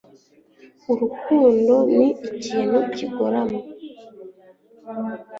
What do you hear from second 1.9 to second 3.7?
ni ikintu kigoramye